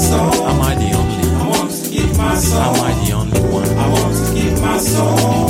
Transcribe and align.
soul. 0.00 0.46
Am 0.48 0.60
I 0.62 0.74
the 0.74 0.96
only 0.96 1.28
one? 1.28 1.40
I 1.40 1.48
want 1.48 1.70
to 1.70 1.90
keep 1.90 2.16
my 2.16 2.34
soul. 2.34 2.60
Am 2.60 2.80
I 2.84 3.04
the 3.04 3.12
only 3.12 3.40
one? 3.40 3.68
I 3.68 3.88
want 3.88 4.16
to 4.16 4.34
keep 4.34 4.58
my 4.60 4.78
soul. 4.78 5.49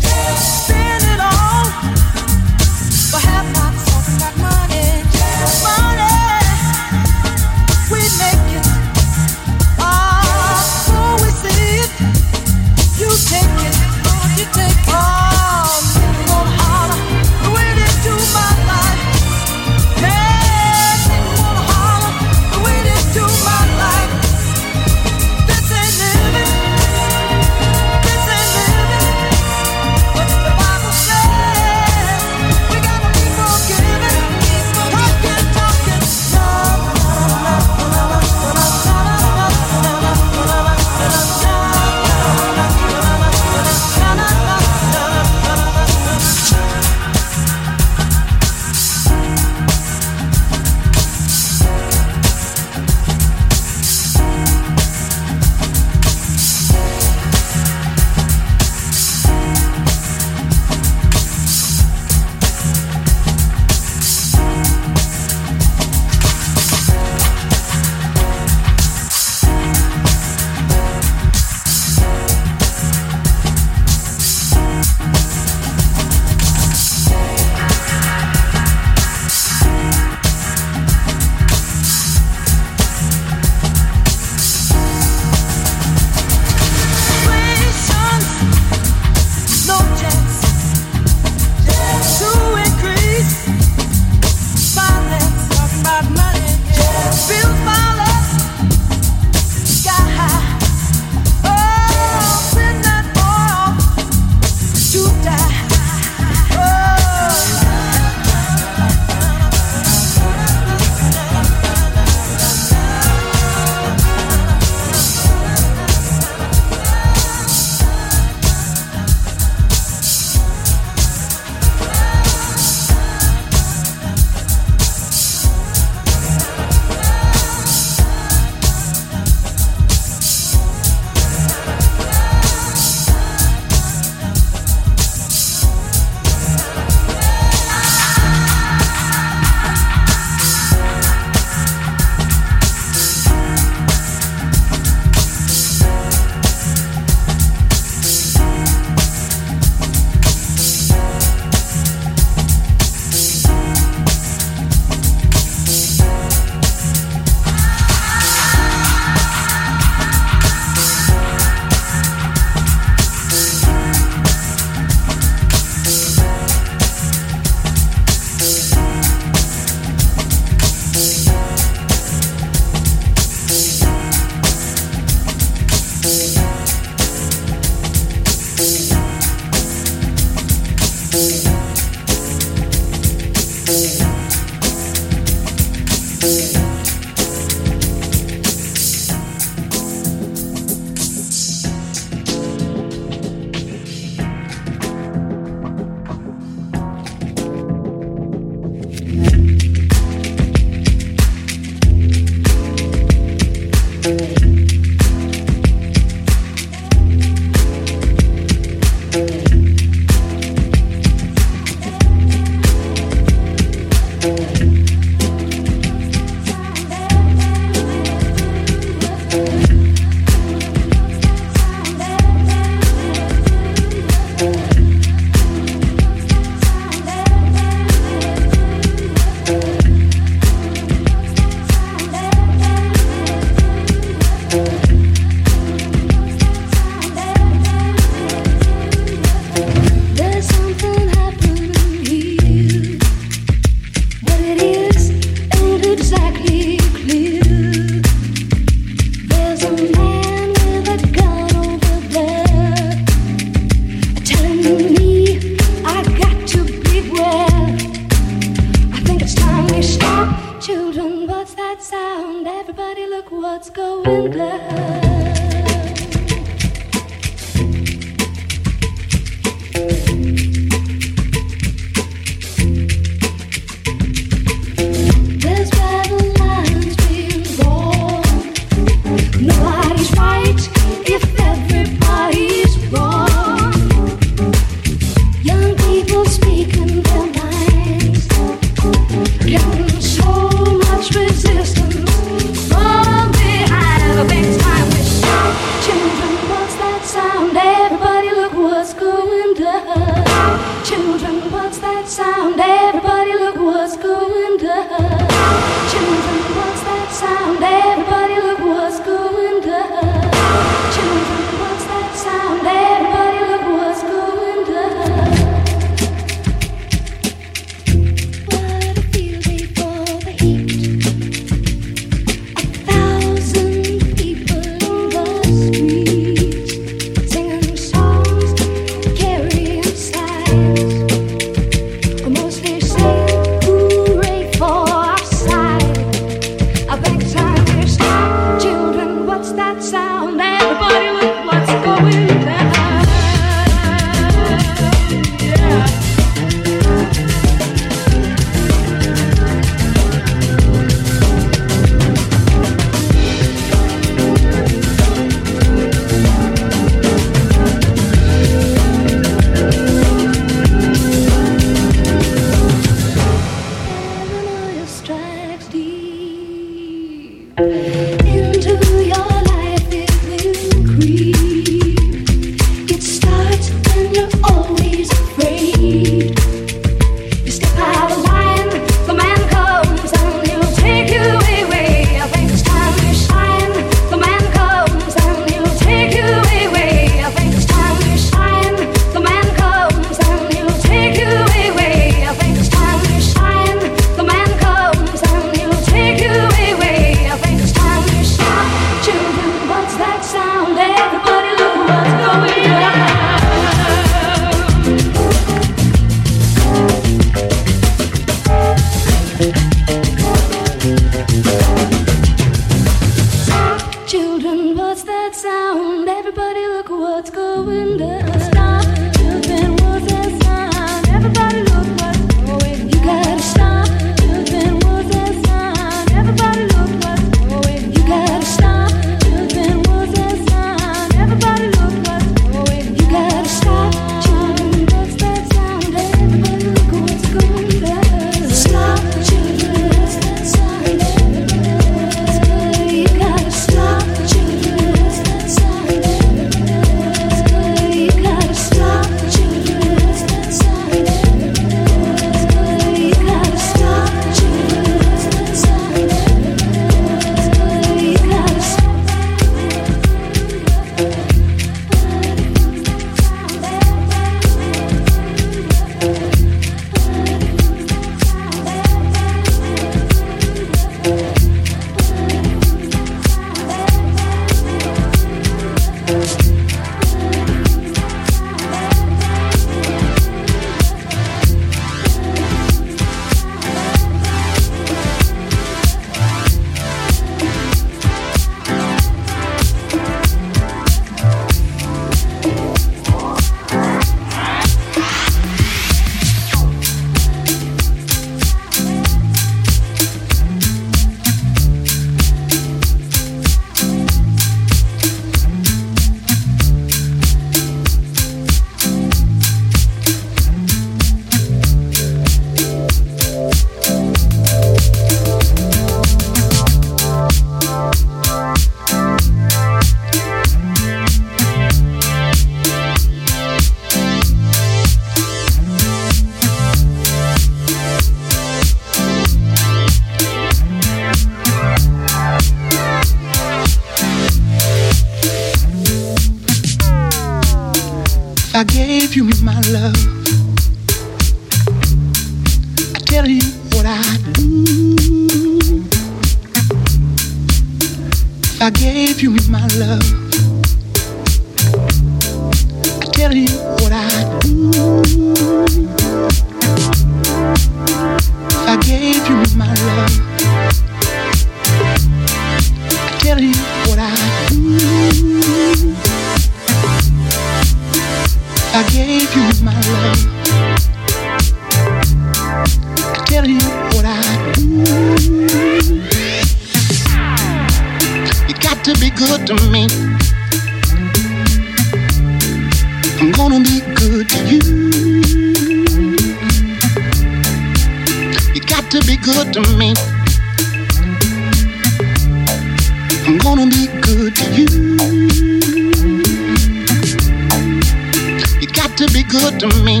good 599.28 599.60
to 599.60 599.68
me. 599.82 600.00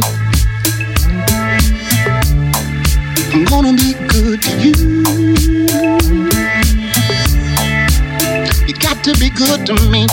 I'm 3.34 3.44
gonna 3.44 3.74
be 3.74 3.92
good 4.08 4.40
to 4.40 4.52
you. 4.58 4.72
You 8.66 8.74
got 8.74 9.04
to 9.04 9.12
be 9.20 9.28
good 9.28 9.66
to 9.66 9.74
me. 9.90 10.06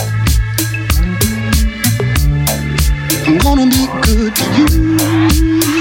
I'm 3.25 3.37
gonna 3.37 3.67
be 3.67 3.87
good 4.01 4.35
to 4.35 4.45
you. 4.57 5.74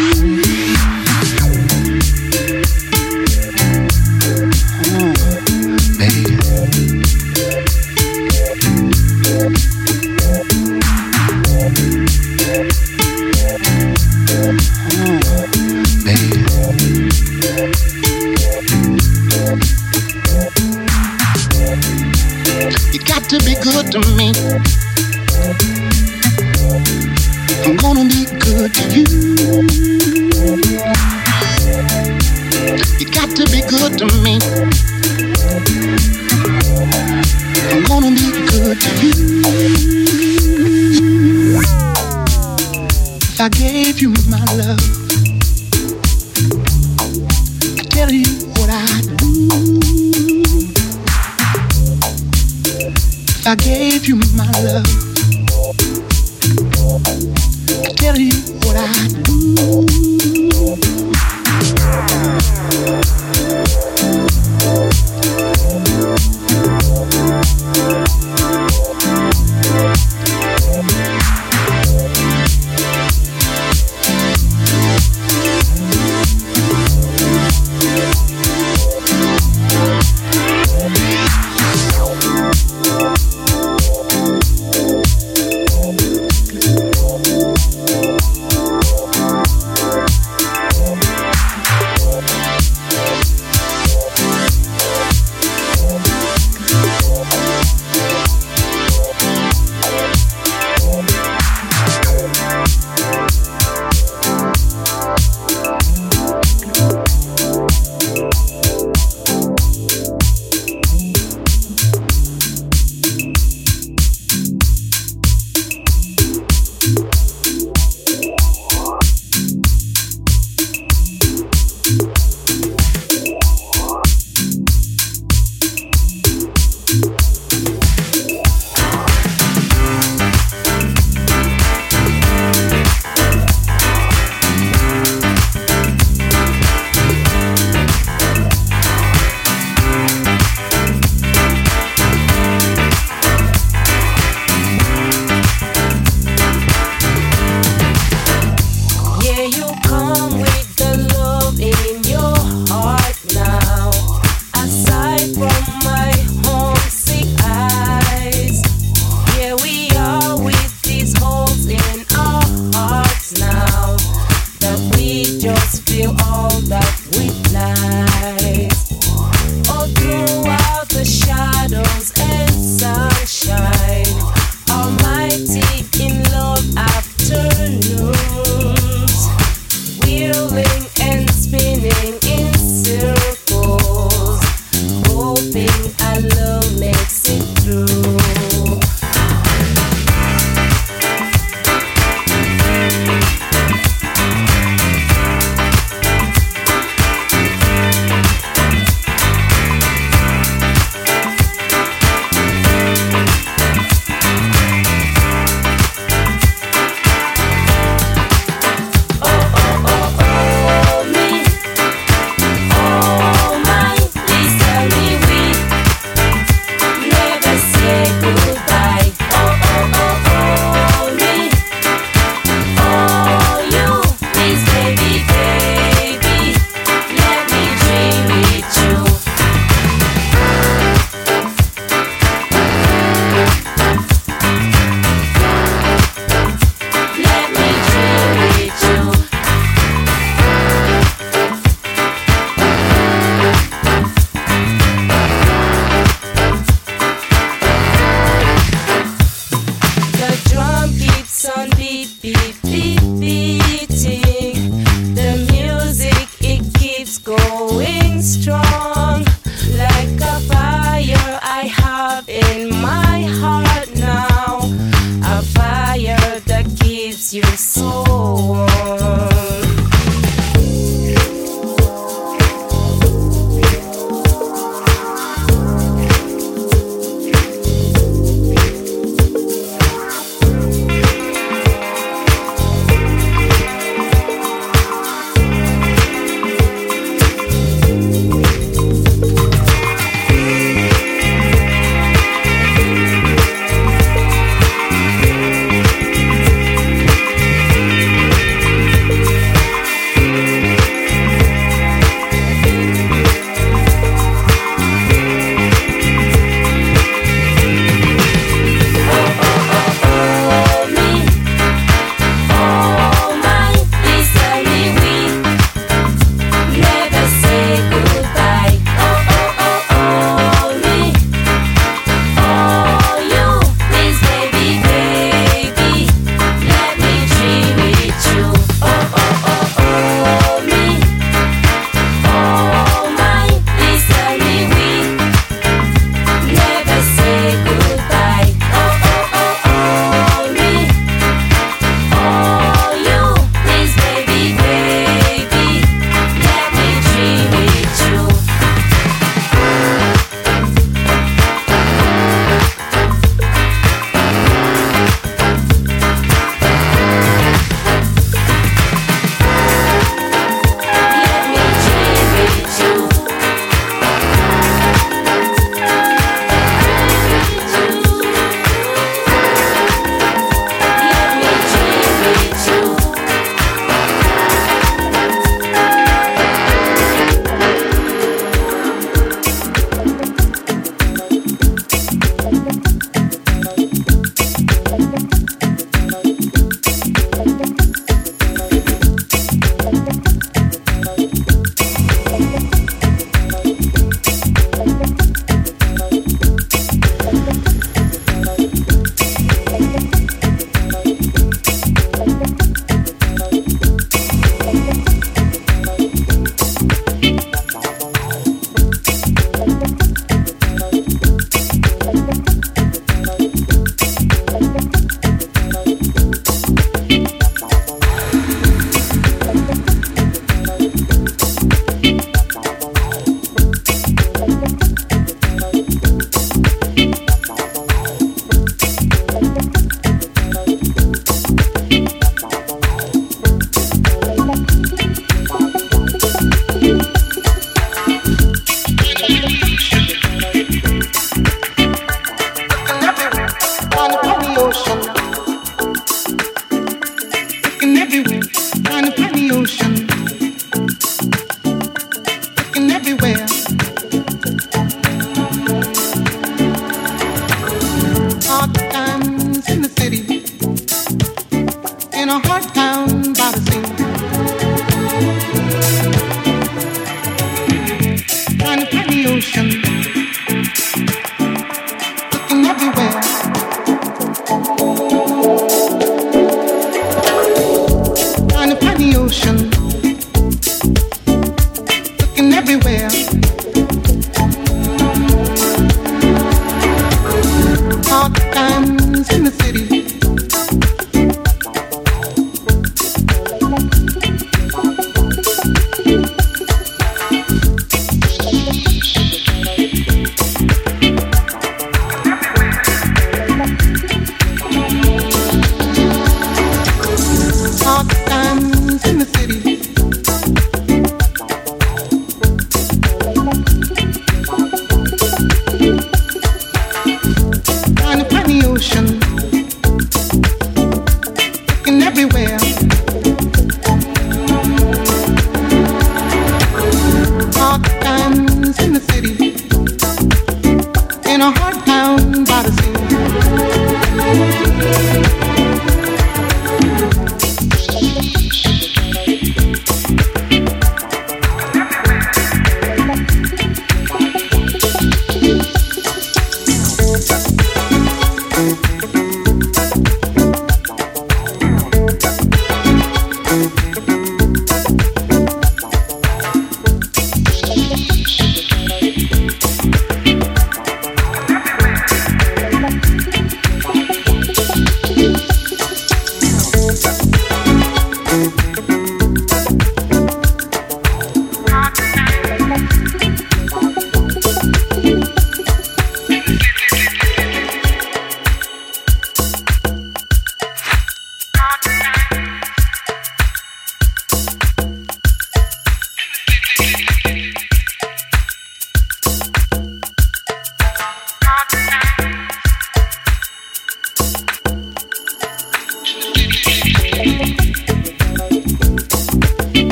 ocean 518.75 519.24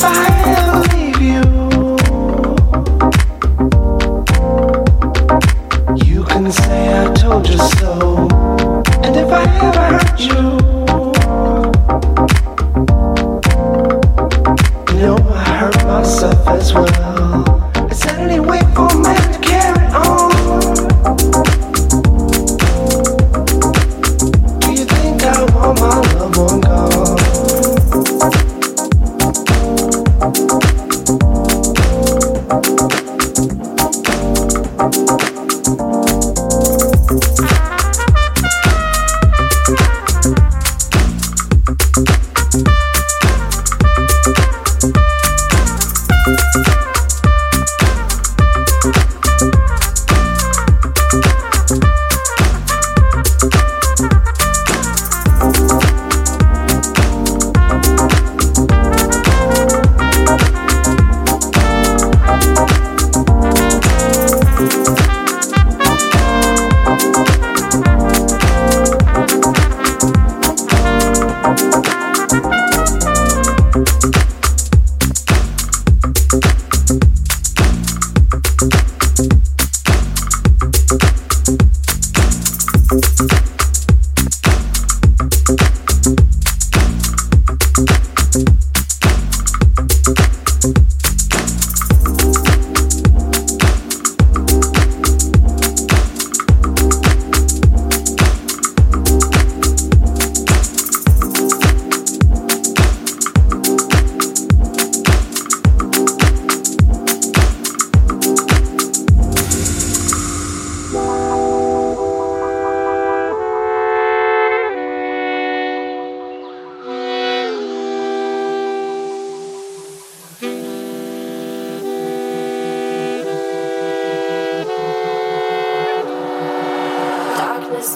yields 0.00 0.37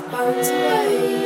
the 0.00 0.44
side. 0.44 1.21